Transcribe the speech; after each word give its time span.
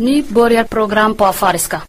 Nu 0.00 0.22
börjar 0.22 0.64
program 0.64 1.14
på 1.14 1.24
afariska. 1.24 1.82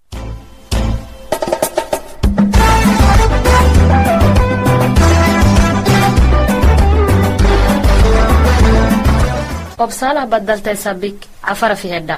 obsalah 9.77 10.27
badaltay 10.27 10.75
sabik 10.75 11.27
cafara 11.41 11.75
fi 11.75 11.87
hedha 11.87 12.17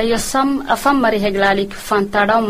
eyo 0.00 0.18
sam 0.18 0.64
afan 0.68 0.96
mari 1.00 1.18
heglaalik 1.18 1.72
fantadhaw 1.88 2.40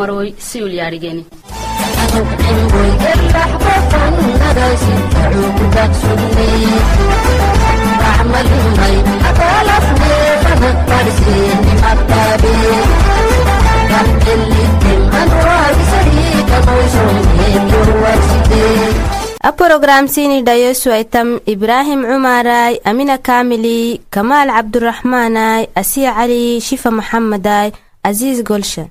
maroy 15.12 15.74
siul 16.93 17.18
yaadhigeni 18.04 18.88
a 19.48 19.50
porogramsini 19.58 20.43
dhayosu 20.43 20.90
aitam 20.93 21.29
ibraahim 21.54 22.00
cumaray 22.10 22.74
amina 22.90 23.16
kaamili 23.29 24.00
kamaal 24.10 24.48
cabduraxmaanay 24.57 25.62
asiya 25.80 26.12
cali 26.18 26.60
shifa 26.60 26.90
maxamaday 26.98 27.68
aziis 28.08 28.43
golsha 28.48 28.85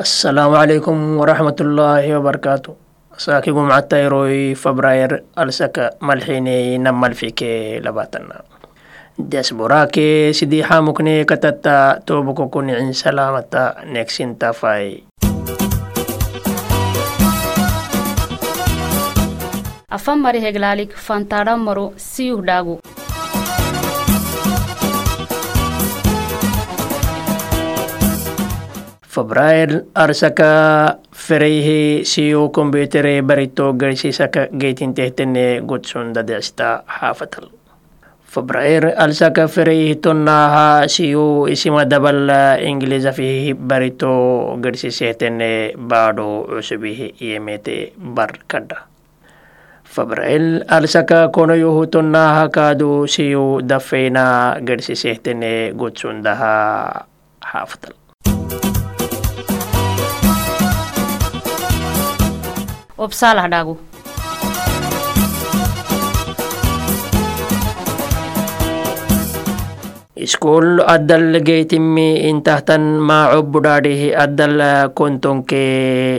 السلام 0.00 0.56
عليكم 0.56 0.96
ورحمة 1.20 1.58
الله 1.60 2.16
وبركاته. 2.16 2.72
ساكيكم 3.20 3.72
عتا 3.72 4.00
يروي 4.00 4.56
فبراير 4.56 5.28
السكا 5.36 6.00
ملحيني 6.00 6.78
نمال 6.78 7.12
فيك 7.14 7.42
لباتنا. 7.84 8.40
ديسبوراكي 9.18 10.32
سيدي 10.32 10.64
حاموكني 10.64 11.24
كتتا 11.24 12.00
توبكو 12.08 12.48
كوني 12.48 12.80
عن 12.80 12.92
سلامتا 12.92 13.74
نكسين 13.92 14.38
تافاي. 14.40 15.04
afan 19.90 20.22
mari 20.22 20.40
heglaalik 20.40 20.94
مرو 21.58 21.92
siyuh 21.98 22.40
داغو 22.40 22.80
febraer 29.20 29.84
arsaka 29.92 30.96
fereyhe 31.12 32.08
siyo 32.08 32.48
kombyutere 32.48 33.20
barito 33.20 33.76
garsisaka 33.76 34.48
geytintehtene 34.48 35.60
gudsunda 35.60 36.24
desta 36.24 36.80
xaafatal 36.88 37.52
febraer 38.24 38.96
alsaka 38.96 39.44
fereyhe 39.44 40.00
tonnaha 40.00 40.88
siyo 40.88 41.44
isima 41.52 41.84
dabal 41.84 42.32
ingiliza 42.64 43.12
fihi 43.12 43.52
barito 43.52 44.56
garsisehtene 44.56 45.76
baado 45.76 46.48
cusubihi 46.48 47.20
yemete 47.20 47.92
bar 48.00 48.40
kadha 48.48 48.88
febrael 49.84 50.64
alsaka 50.64 51.28
konoyohu 51.28 51.92
tonnaha 51.92 52.48
kaadu 52.48 53.04
siyo 53.04 53.60
dafeyna 53.60 54.56
garsisehtene 54.64 55.76
gudsundaha 55.76 57.04
Opsalah 63.00 63.48
dagu. 63.48 63.80
Iskul 70.20 70.84
addal 70.84 71.40
geitimmi 71.40 72.28
intahtan 72.28 73.00
ma 73.00 73.32
adal 73.32 74.92
kontong 74.92 75.48
ke 75.48 75.64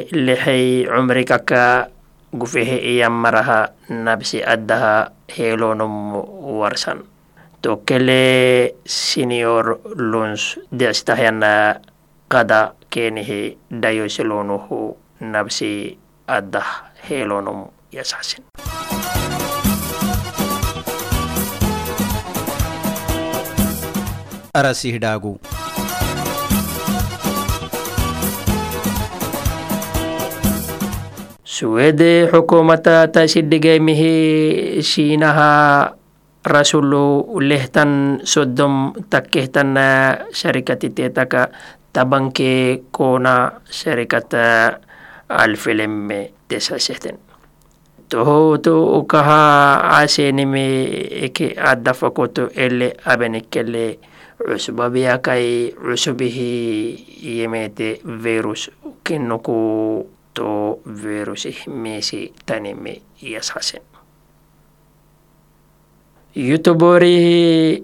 lihai 0.09 0.89
umri 0.89 1.21
kaka 1.21 1.93
gufihi 2.33 2.97
iya 2.97 3.13
maraha 3.13 3.77
nabsi 3.93 4.41
addaha 4.41 5.13
helonum 5.29 6.17
warsan. 6.57 7.05
Tokele 7.61 8.73
senior 8.89 9.85
luns 10.01 10.57
diastahyanna 10.73 11.77
kada 12.25 12.73
kenihi 12.89 13.53
dayosilonuhu 13.69 14.97
nabsi 15.21 16.01
nabsi 16.27 16.29
addah 16.29 16.93
heelonum 17.09 17.69
yasasin 17.91 18.43
arasihdhaagu 24.53 25.39
suwede 31.43 32.27
xukumata 32.31 33.07
tasidhigemihi 33.07 34.81
shiinaha 34.81 35.93
rasulu 36.41 37.37
lehtan 37.37 38.21
sodom 38.25 38.97
takkehtan 39.09 39.77
sharikatitetaka 40.33 41.53
tabanke 41.93 42.81
kona 42.91 43.61
sharikata 43.69 44.79
alfilemme 45.37 46.31
tesaseten. 46.47 47.17
Tuhutu 48.09 48.75
ukaha 48.99 49.83
asenimi 50.03 50.91
eki 51.23 51.55
addafakutu 51.59 52.51
elle 52.55 52.97
abenikelle 53.05 53.99
usubabia 54.55 55.17
kai 55.17 55.71
usubihi 55.93 57.05
yemete 57.23 58.01
virus 58.03 58.71
kinnuku 59.03 60.07
to 60.33 60.79
virus 60.85 61.47
mesi 61.67 62.33
tanimi 62.45 63.01
yasasen. 63.21 63.81
Yutubori 66.35 67.83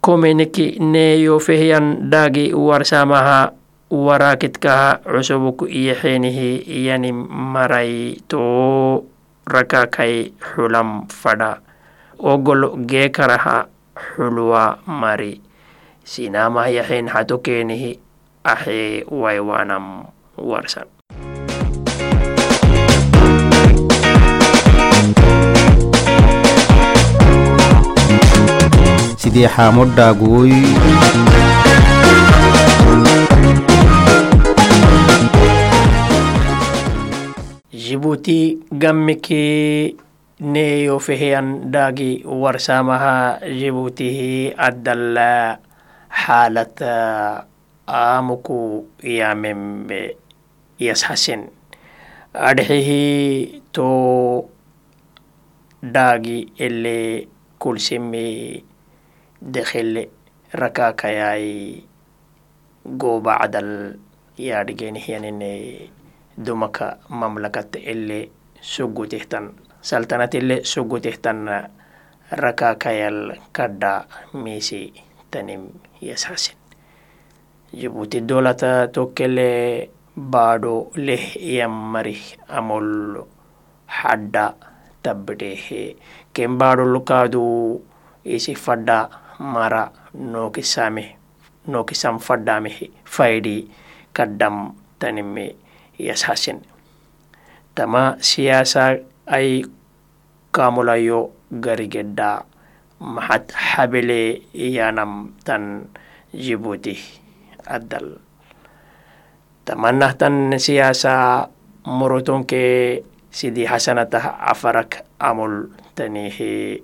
kumeniki 0.00 0.78
ne 0.80 1.20
yofihian 1.20 2.10
dagi 2.10 2.54
warsamaha 2.54 3.52
warakitkaha 3.92 5.04
cusubuku 5.04 5.68
iyaxenihi 5.68 6.64
yani 6.88 7.12
maray 7.12 8.16
to 8.24 9.04
rakakai 9.44 10.32
xulam 10.40 11.04
fadha. 11.12 11.60
Ogol 12.16 12.80
geekaraha 12.88 13.68
xulwa 13.92 14.80
mari. 14.88 15.44
Sinamah 16.08 16.72
yaxen 16.72 17.12
hato 17.12 17.44
keenihi 17.44 18.00
axe 18.40 19.04
waywanam 19.12 20.08
warsan. 20.40 20.88
Sidii 29.20 29.46
xaamodhaaguy 37.92 38.56
jibuti 38.56 38.58
gammiki 38.72 39.96
neyo 40.40 40.98
feheyan 40.98 41.70
dagi 41.70 42.24
warsamaha 42.24 43.38
jibutihi 43.44 44.54
addal 44.56 45.16
xaalat 46.08 46.80
aamuku 47.86 48.86
yamembe 49.04 50.16
yashasen 50.80 51.50
adhehi 52.32 53.60
to 53.72 54.48
dagi 55.82 56.48
ele 56.56 57.28
kulsimi 57.60 58.64
dekhele 59.42 60.08
rakakayai 60.52 61.84
goba 62.98 63.38
cadal 63.40 63.98
yaadhigenihyanine 64.38 65.52
dumaka 66.36 66.98
mamlakat 67.08 67.76
elle 67.76 68.30
soggotehtan 68.60 69.52
saltanat 69.82 70.34
elle 70.34 70.64
soggotehtan 70.64 71.48
rakakayal 72.32 73.36
kadda 73.52 74.08
meese 74.32 74.92
tanim 75.30 75.68
yasasin 76.00 76.56
jibuuti 77.72 78.20
dolata 78.24 78.88
tokkele 78.88 79.88
baado 80.16 80.92
leh 80.96 81.36
yammari 81.40 82.16
amol 82.48 83.20
hadda 83.88 84.56
tabbidehe 85.02 85.96
ken 86.32 86.56
baado 86.60 86.84
lukaadu 86.84 87.80
isi 88.24 88.54
fadda 88.54 89.08
mara 89.40 89.88
nookisame 90.14 91.16
nookisan 91.66 92.18
faddamehe 92.20 92.90
faydi 93.04 93.68
kaddam 94.12 94.76
tanimme 95.00 95.56
yashasin 95.98 96.62
tama 97.74 98.20
siyaasa 98.20 99.00
ay 99.26 99.64
kamulayo 100.52 101.32
garigedda 101.48 102.44
maxad 103.00 103.50
habele 103.52 104.44
yanam 104.54 105.34
tan 105.42 105.90
jibuti 106.30 106.96
addal. 107.66 108.20
Tamanah 109.62 110.14
tan 110.18 110.50
siyaasa 110.58 111.46
murutunke 111.86 113.00
sidi 113.30 113.64
hasanata 113.66 114.38
afarak 114.42 115.06
amul 115.22 115.70
tanihi. 115.94 116.82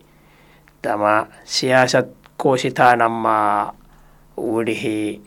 Tama 0.78 1.26
siyasat 1.42 2.06
kositanama 2.38 3.74
wulihi 4.38 5.18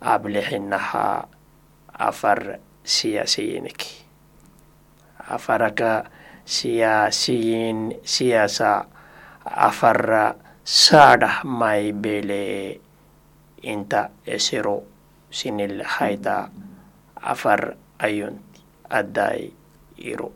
ablixinaha 0.00 1.28
afar 1.92 2.64
siyasiyinik 2.86 4.06
afaraka 5.26 6.06
siyasiyin 6.46 7.98
siyasa 8.06 8.86
afar 9.42 10.38
sadah 10.62 11.42
mai 11.42 11.90
bele 11.90 12.78
inta 13.66 14.14
esiro 14.22 14.86
sinil 15.30 15.82
haita 15.82 16.54
afar 17.18 17.74
ayun 17.98 18.38
aday 18.86 19.50
iro. 19.98 20.30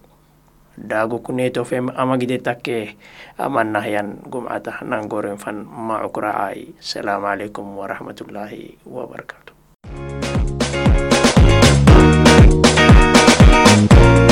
Dagu 0.80 1.20
kuneto 1.20 1.62
fem 1.68 1.92
amagide 1.92 2.40
takke 2.40 2.96
amannahyan 3.36 4.24
gumata 4.26 4.80
nangoren 4.82 5.36
fan 5.36 5.62
maukra 5.68 6.50
ay 6.50 6.72
assalamu 6.80 7.28
alaikum 7.28 7.76
warahmatullahi 7.76 8.80
wabarakatuh 8.88 9.39
Thank 13.88 14.29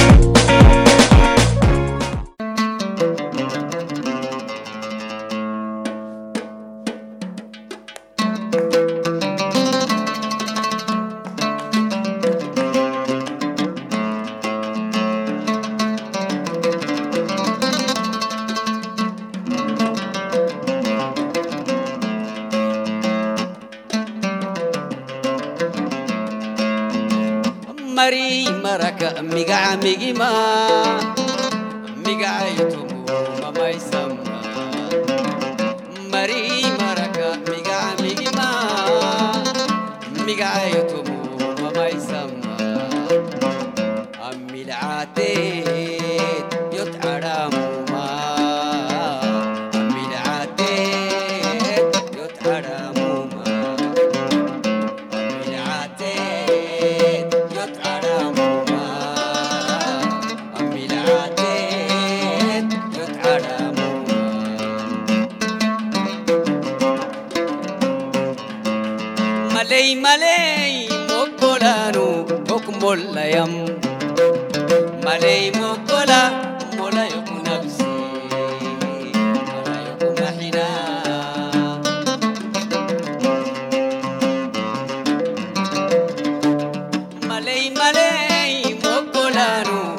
கோகோலாரும் 88.84 89.97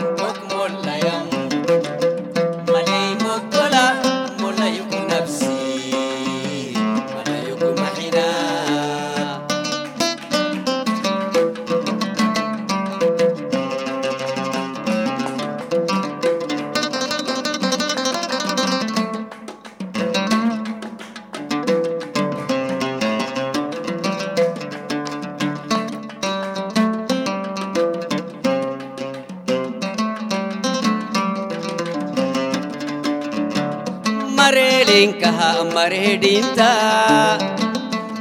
mareedhinta 35.80 36.70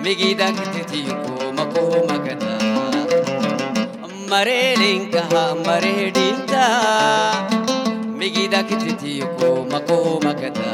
migidagtitiyuko 0.04 1.32
makomakata 1.58 2.54
mareelinkaha 4.30 5.42
mareedhinta 5.66 6.62
migidagtitiyuko 8.20 9.48
makomakata 9.72 10.70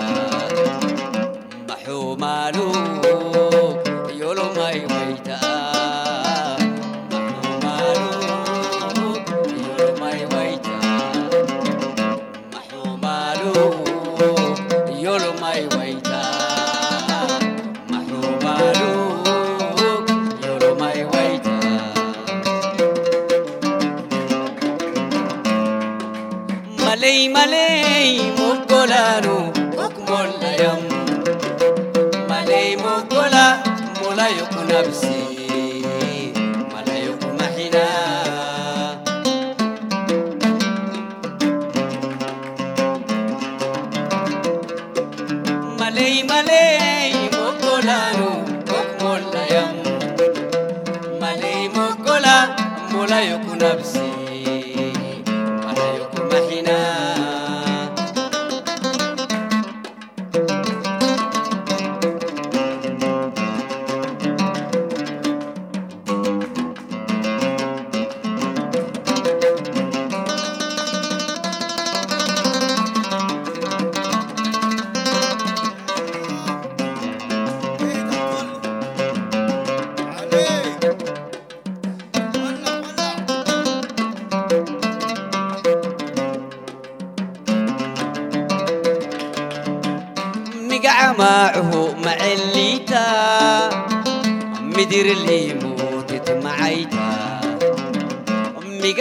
steps. 53.64 53.93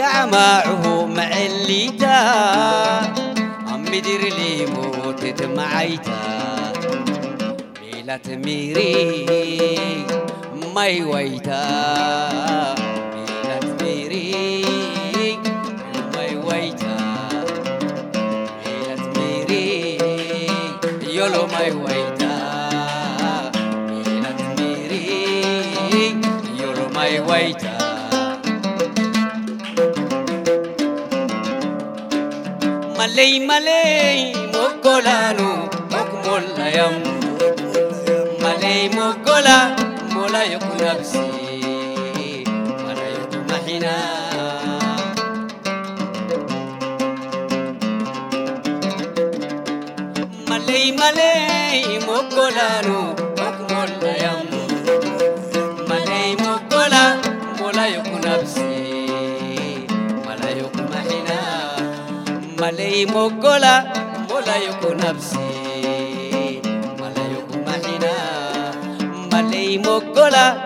يرجع 0.04 0.26
معه 0.26 1.06
مع 1.06 1.28
اللي 1.46 1.90
تا 1.90 2.16
عم 3.72 3.84
لي 3.84 4.66
موتت 4.66 5.42
معيتا 5.42 6.72
ميلات 7.82 8.28
ميري 8.30 10.06
ما 10.74 10.82
ويتا 10.82 11.64
ميلات 13.14 13.82
ميري 13.82 14.64
ما 16.14 16.46
ويتا 16.46 16.96
ميلات 18.66 19.18
ميري 19.18 19.98
يولو 21.14 21.46
ما 21.46 21.64
ويتا 21.84 22.34
ميلات 23.88 24.60
ميري 24.60 26.20
يولو 26.60 26.88
ما 26.94 27.06
يويتا 27.06 27.73
malay 33.14 33.38
malay 33.48 34.20
mokolanu 34.54 35.50
mokmola 35.92 36.66
yam 36.76 36.94
malay 38.42 38.90
mokola 38.96 39.58
mola 40.14 40.40
yokunabsi 40.52 41.22
mala 42.84 43.06
yokumahina 43.14 43.94
malay 50.50 50.86
malay 50.98 51.86
malay 62.94 63.06
mogola 63.06 63.74
mola 64.28 64.56
yoko 64.66 64.94
nafsi 64.94 65.38
mala 67.00 67.22
yoko 67.34 67.54
mahina 67.66 68.12
malay 69.32 69.78
mogola 69.78 70.63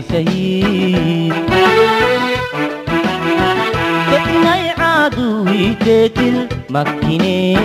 سيد 0.00 1.34
تتنا 4.10 4.54
عدوي 4.78 5.74
تتل 5.80 6.48
مكيني. 6.70 7.56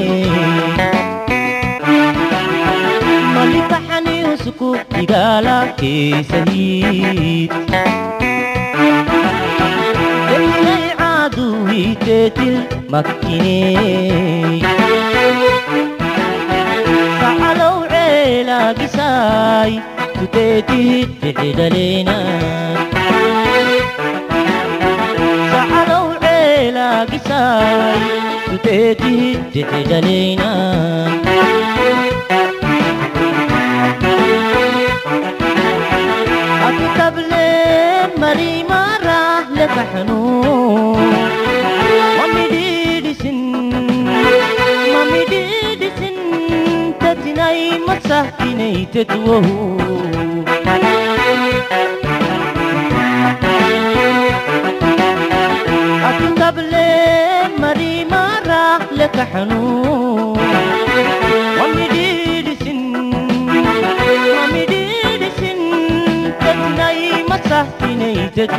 ملك 3.36 3.72
حني 3.90 4.26
وسكو 4.26 4.76
تقالك 4.90 5.80
سيد 6.32 7.52
تتنا 10.28 10.76
عدوي 11.00 11.96
تتل 11.96 12.56
مكيني. 12.90 14.37
بيتي 20.48 21.06
تدلينا 21.22 22.18
سحروا 25.51 26.13
عيلا 26.24 27.04
قساي 27.04 28.00
بيتي 28.66 29.38
تدلينا 29.54 30.54
أكتب 36.68 37.18
لي 37.18 38.10
مريم 38.18 38.66
مرة 38.70 39.39
لفحنون 39.56 40.98
مامي 42.18 42.48
ديدي 42.51 43.13
سن 43.13 43.36
مامي 44.94 45.25
ديدي 45.30 45.89
سن 46.00 46.18
تتناي 47.00 47.80
مسه 47.88 48.25
نيتت 48.58 49.12
وهو 49.12 49.78
أكتب 56.10 56.60
لين 56.60 57.62
مري 57.62 58.06
مرة 58.06 58.80
لك 58.92 59.20
حنون 59.34 60.38
ومدير 61.62 62.46
سن 62.64 62.96
ومدير 64.38 65.22
سن 65.40 65.60
تتناي 66.40 67.24
مسحتي 67.30 67.96
نيتت 67.96 68.52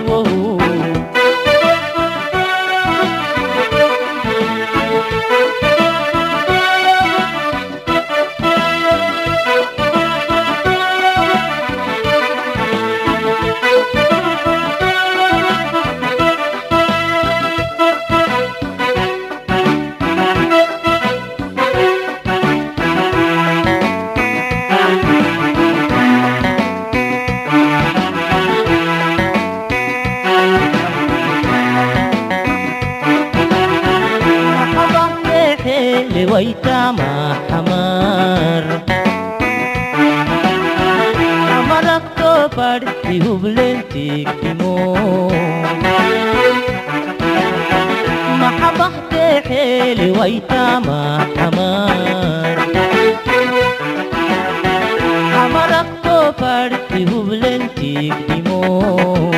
parte 56.40 56.98
وبلنتي 57.14 58.10
قدموه 58.10 59.30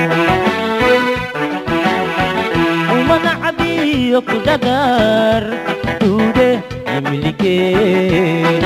ومن 2.93 3.25
عبيق 3.45 4.29
دقر 4.47 5.45
توده 6.01 6.61
يملكين 6.97 8.63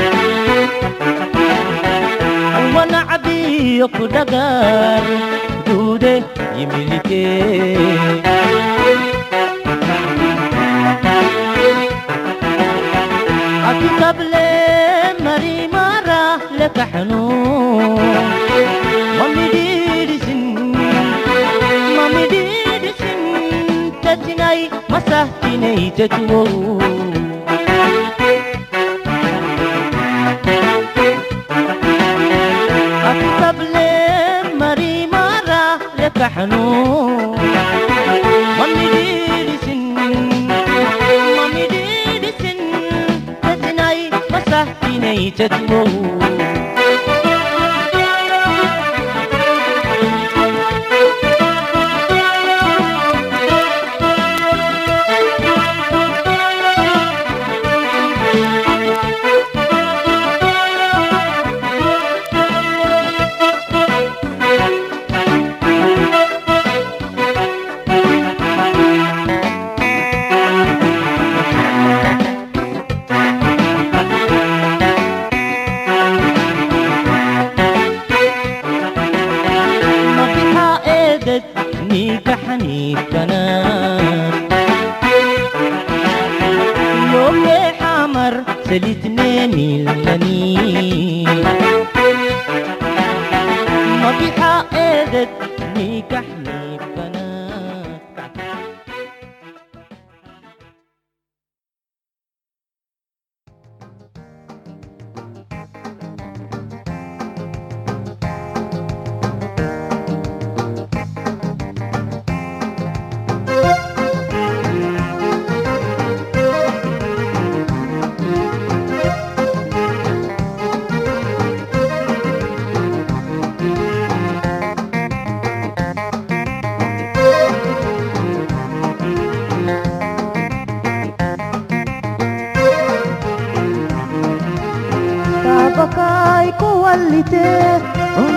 ومن 2.56 2.94
عبيق 2.94 3.96
دقر 4.04 5.02
توده 5.66 6.22
يملكين 6.56 8.22
قبل 14.02 14.43
تحنون 16.74 18.00
مامي 19.18 19.48
ديرسن 19.52 20.40
مامي 21.96 22.24
ديرسن 22.30 23.20
تتناي 24.02 24.70
مساهتني 24.90 25.90
تتوون 25.90 27.14
أكتب 33.04 33.60
لمري 33.62 35.06
مرة 35.06 35.78
لك 35.98 36.22
حنون 36.22 37.38
مامي 38.58 38.86
ديرسن 38.94 39.78
مامي 41.36 41.66
ديرسن 41.72 42.58
تتناي 43.42 44.10
مساهتني 44.30 45.30
تتوون 45.30 46.43
yoogee 88.14 88.32
xamar 88.34 88.34
selitneemilani 88.68 90.38
mabixa 94.02 94.50
eedad 94.84 95.30
niiga 95.38 95.53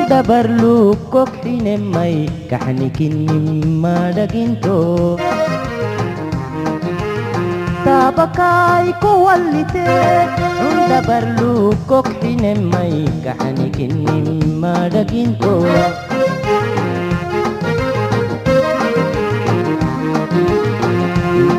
تبرلوك 0.10 1.14
كحين 1.14 1.92
مي 1.92 2.30
كحنكين 2.52 3.14
مما 3.32 4.12
دقنتو 4.12 5.18
تابكاي 7.86 8.94
كوالتي 9.02 9.88
عند 10.64 10.92
برلوك 11.08 11.90
كحين 12.08 12.44
مي 12.72 13.06
كحنكين 13.26 13.94
مما 14.08 14.88
دقنتو 14.88 15.64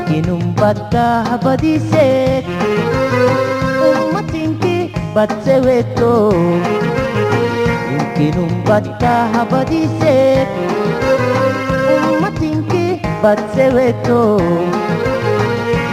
Kinum 0.08 0.56
bata 0.56 1.22
habadisek 1.28 2.42
Umatinki 4.08 4.88
batseweto 5.14 6.32
Umatinki 6.32 6.32
batseweto 6.34 6.97
kinumbata 8.18 9.10
habadise 9.32 10.46
ummatinki 12.10 13.00
batseweto 13.22 14.40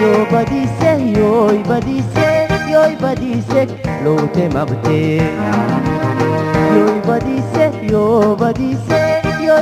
io 0.02 0.26
badise 0.32 0.92
io 1.18 1.32
i 1.56 1.64
badise 1.70 2.28
yoy 2.72 2.96
badise 3.02 3.62
lote 4.06 4.50
mabte 4.50 5.00
yoy 6.78 6.98
badise 7.08 7.66
yo 7.92 8.36
badise 8.40 9.02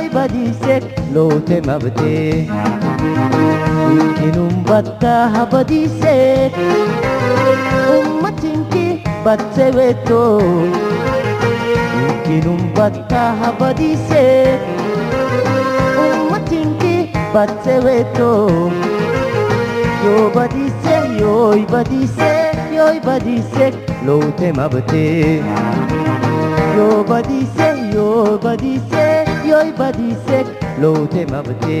i 0.04 0.08
badise 0.08 0.80
lote 1.14 1.60
mabte 1.60 2.48
kinumbata 4.18 5.14
habadise 5.34 6.50
ummatinki 8.00 8.86
batseweto 9.24 10.22
kinum 12.24 12.60
batta 12.76 13.22
habadi 13.40 13.90
se 14.08 14.24
umatinki 16.20 16.94
batse 17.34 17.76
ve 17.84 17.98
to 18.16 18.30
yo 20.04 20.16
badi 20.36 20.66
se 20.82 20.96
yo 21.20 21.34
badi 21.72 22.02
se 22.16 22.30
yo 22.76 22.86
badi 23.06 23.36
se 23.54 23.70
lo 24.06 24.18
te 24.40 24.52
mabte 24.58 25.04
yo 26.76 26.88
badi 27.12 27.40
se 27.56 27.70
yo 27.94 28.08
badi 28.44 28.74
se 28.90 29.06
yo 29.48 29.64
badi 29.78 30.10
se 30.26 30.44
lo 30.82 30.92
te 31.14 31.26
mabte 31.32 31.78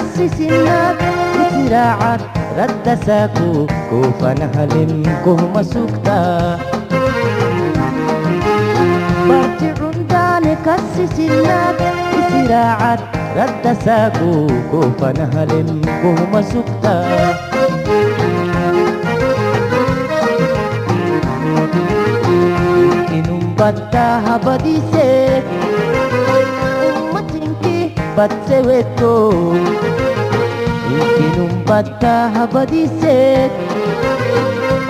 مؤسس 0.00 0.40
النبي 0.40 1.68
ذراعك 1.68 2.20
رد 2.58 2.98
ساكو 3.06 3.66
كوفنا 3.90 4.46
هلمكو 4.56 5.36
بارتي 5.54 6.28
برجعون 9.28 10.06
دانك 10.10 10.66
السسنا 10.78 11.60
ذراعك 12.32 13.00
رد 13.36 13.76
ساكو 13.84 14.46
كوفنا 14.70 15.24
هلمكو 15.34 16.10
مسكتا 16.32 16.96
إنم 23.12 23.54
بدها 23.58 24.36
بديسك 24.46 25.44
أمتنكي 27.14 27.90
بتسويتو 28.18 29.14
Ummatinum 30.90 31.52
batta 31.68 32.14
habadi 32.34 32.82
set 33.00 33.50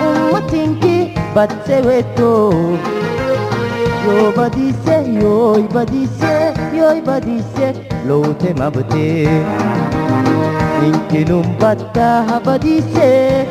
Ummatinki 0.05 0.95
batte 1.35 1.77
weto 1.87 2.31
Yo 4.05 4.31
badise, 4.37 4.95
yo 5.21 5.33
badise, 5.73 6.33
yo 6.77 6.89
badise 7.07 7.67
Lote 8.07 8.49
mabte 8.59 9.05
Inkinum 10.87 11.45
batta 11.61 12.07
habadise 12.29 13.45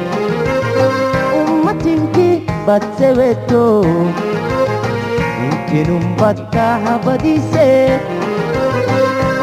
Ummatinki 1.38 2.28
batte 2.66 3.12
weto 3.20 3.64
Inkinum 5.46 6.16
batta 6.18 6.66
habadise 6.84 7.68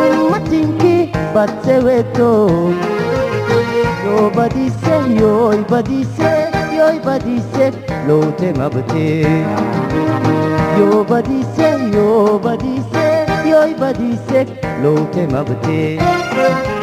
Ummatinki 0.03 0.95
batte 1.33 1.75
weto 1.87 2.31
Yo 4.07 4.29
body 4.29 4.69
say, 4.69 5.15
your 5.19 5.61
body 5.63 6.05
say, 6.15 6.49
your 6.73 6.97
body 7.01 7.41
say, 7.51 7.71
lote 8.07 8.41
yo 8.41 8.57
Your 10.77 11.03
body 11.03 11.43
say, 11.55 11.91
your 11.91 12.39
body. 15.43 16.76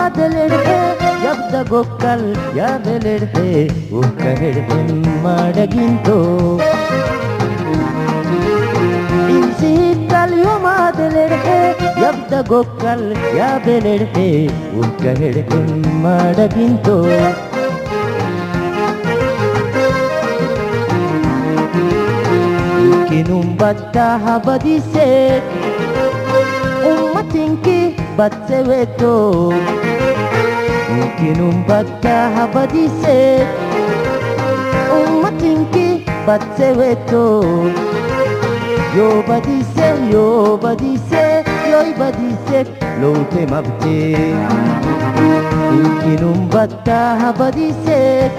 ಕಾದಲಿಡ್ದೆ 0.00 0.76
ಯಬ್ದ 1.24 1.56
ಗೊಕ್ಕಲ್ 1.70 2.24
ಯಾದಲಿಡ್ದೆ 2.58 3.48
ಉಕ್ಕ 4.00 4.22
ಹಿಡ್ದೆ 4.40 4.76
ನಿಮ್ಮಡಗಿಂತೋ 4.88 6.16
ಕಲಿಯೋ 10.12 10.54
ಮಾದಲಿಡ್ದೆ 10.64 11.58
ಯಬ್ದ 12.04 12.32
ಗೊಕ್ಕಲ್ 12.52 13.06
ಯಾದಲಿಡ್ದೆ 13.40 14.28
ಉಕ್ಕ 14.82 15.04
ಹಿಡ್ದೆ 15.20 15.60
ನಿಮ್ಮಡಗಿಂತೋ 15.70 16.96
Kinum 23.08 23.56
batta 23.58 24.18
habadise 24.18 25.08
Ummatinki 26.90 27.78
batseweto 28.18 29.12
Ummatinki 29.12 29.18
batseweto 29.56 29.79
Kinumbat 31.18 31.86
ka 32.02 32.30
habadise 32.36 33.46
Umatinki 34.92 36.04
bat 36.26 36.42
seweto 36.56 37.42
Yo 38.96 39.22
badise, 39.26 39.88
yo 40.12 40.58
badise, 40.62 41.44
yo 41.70 41.80
badise 41.98 42.58
Lote 43.00 43.42
mabte 43.50 43.98
Kinumbat 46.02 46.70
ka 46.84 47.16
habadise 47.20 48.30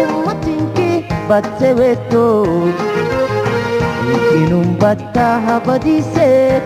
Umatinki 0.00 1.04
bat 1.28 1.46
seweto 1.58 2.26
Kinumbat 4.30 4.98
ka 5.14 5.38
habadisip 5.46 6.62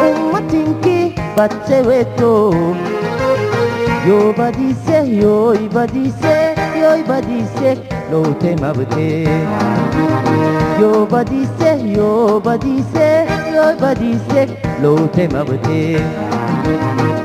Umatingki 0.00 1.12
bat 1.36 1.52
seweto 1.68 2.56
Your 4.08 4.32
body 4.32 4.72
say, 4.86 5.06
your 5.20 5.68
body 5.68 6.10
say, 6.12 6.54
your 6.80 7.04
body 7.04 7.44
say, 7.56 7.74
no 8.10 8.22
time 8.40 8.64
abute. 8.64 9.28
Your 10.80 11.06
body 11.06 11.44
say, 11.58 11.86
your 11.92 12.40
body 12.40 12.80
say, 12.84 13.26
your 13.52 13.76
body 13.76 14.16
say, 14.30 14.46
te 14.80 15.08
time 15.08 15.32
abute. 15.32 17.17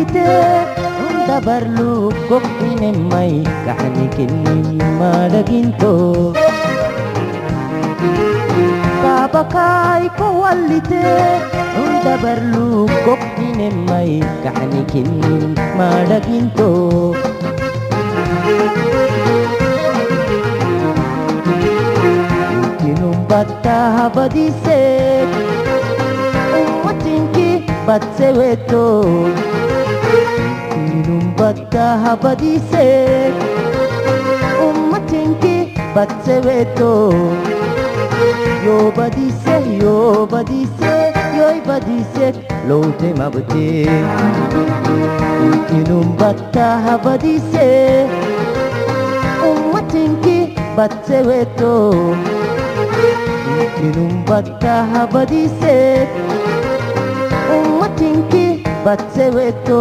ಮಾಡಿದೆ 0.00 0.28
ಉಂಡ 1.06 1.30
ಬರ್ಲು 1.46 1.88
ಕೊಪ್ಪಿನೆ 2.28 2.90
ಮೈ 3.10 3.30
ಕಾಣಿಕೆ 3.66 4.24
ಮಾಡಗಿಂತೋ 5.00 5.90
ಕಾಬಕಾಯಿ 9.02 10.08
ಕೊವಲ್ಲಿದೆ 10.20 11.04
ಉಂಡ 11.82 12.06
ಬರ್ಲು 12.24 12.64
ಕೊಪ್ಪಿನೆ 13.06 13.68
ಮೈ 13.90 14.08
ಕಾಣಿಕೆ 14.46 15.04
ಮಾಡಗಿಂತೋ 15.80 16.70
batta 23.30 23.74
habadise 23.96 24.78
Umatinki 26.60 27.48
batseweto 27.86 29.49
bakka 31.50 31.84
habadise 32.02 32.86
ummatinki 34.66 35.54
batse 35.94 36.34
beto 36.44 36.90
yo 38.66 38.76
badise 38.96 39.56
yo 39.82 39.94
badise 40.32 40.92
yoy 41.38 41.58
badise 41.68 42.26
lote 42.68 43.08
mabte 43.20 43.64
inum 45.78 46.14
bakka 46.20 46.66
habadise 46.84 47.66
ummatinki 49.50 50.36
batse 50.76 51.18
beto 51.30 51.74
inum 53.88 54.14
bakka 54.30 54.76
habadise 54.94 55.76
ummatinki 57.58 58.46
batse 58.84 59.30
beto 59.34 59.80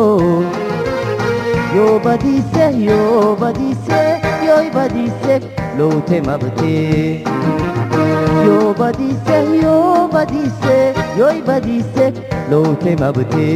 yo 1.76 2.00
badise 2.00 2.66
yo 2.88 3.36
badise 3.40 4.02
yoy 4.48 4.70
badise 4.76 5.36
lote 5.78 6.22
mabte 6.28 7.24
yo 8.46 8.74
badise 8.80 9.38
yo 9.64 10.10
badise 10.14 10.78
yoy 11.20 11.42
badise 11.48 12.14
lote 12.52 12.96
mabte 13.02 13.48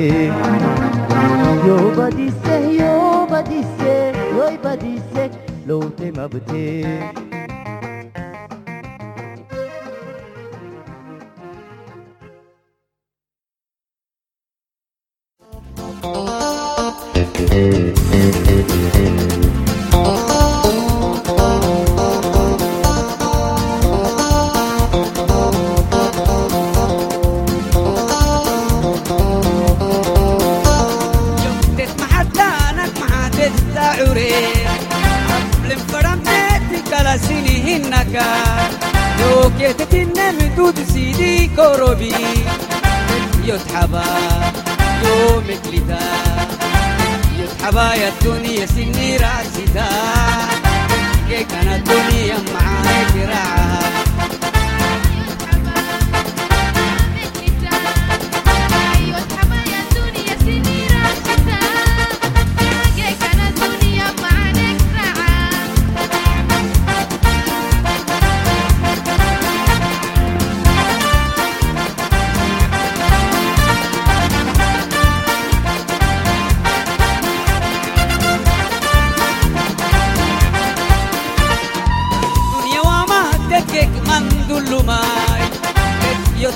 yo 1.67 1.77
badise 1.97 2.55
yo 2.79 3.27
badise 3.31 3.93
yoy 4.37 4.57
badise 4.63 5.23
lote 5.67 6.11
mabte 6.11 7.32
سيدي 41.52 41.52
كوروبي 41.56 42.14
يتحبا 43.44 44.04
يومك 45.04 45.60
لتا 45.72 45.98
يتحبا 47.38 47.94
يا 47.94 48.08
الدنيا 48.08 48.66
سني 48.66 49.16
راستا 49.16 49.88
كي 51.28 51.44
كانت 51.44 51.88
الدنيا 51.88 52.36
معاك 52.54 53.28
راعها 53.28 54.01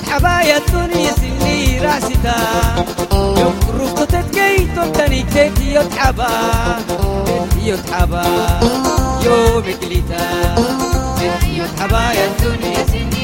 يتحبا 0.07 0.41
يا 0.41 0.57
الدنيا 0.57 1.11
سني 1.11 1.79
راستا 1.79 2.35
يقرب 3.13 3.95
تتكي 4.07 4.57
تبتني 4.75 5.23
تك 5.23 5.51
يتحبا 5.61 6.29
يتحبا 7.63 8.23
يومك 9.25 9.83
لتا 9.83 10.55
يتحبا 11.55 12.11
يا 12.11 12.25
الدنيا 12.25 12.85
سني 12.91 13.16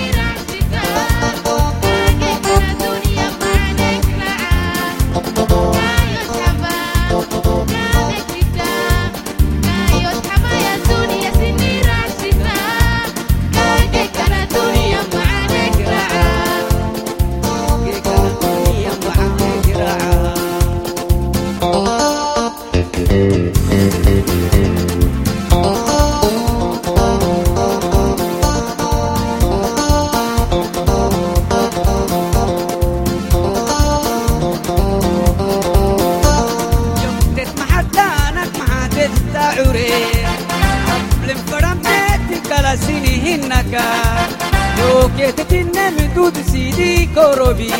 روبي 47.45 47.73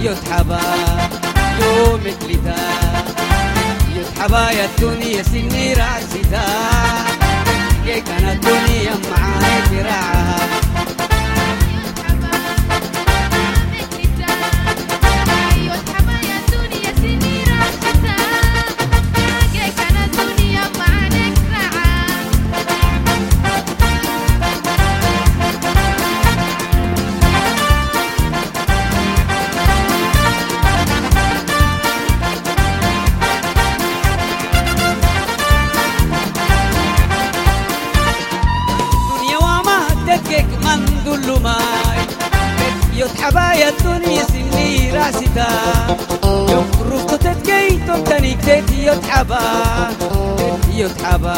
يتحبا 0.00 0.60
يوم 1.60 2.00
كلتا 2.00 2.56
يتحبا 3.96 4.50
يا 4.50 4.68
توني 4.80 5.12
يا 5.12 5.22
سن 5.22 5.51
يتعبا 48.92 49.40
يتعبا 50.70 51.34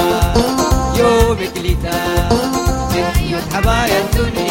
يوم 0.98 1.36
يا 3.86 3.98
الدنيا. 4.00 4.43